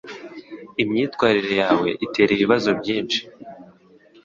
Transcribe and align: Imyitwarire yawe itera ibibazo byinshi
Imyitwarire 0.83 1.53
yawe 1.63 1.89
itera 2.05 2.31
ibibazo 2.33 2.69
byinshi 2.79 3.19